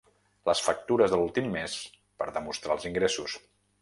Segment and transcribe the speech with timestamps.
[0.49, 1.75] Les factures de l'últim més
[2.23, 3.37] per demostrar els ingressos.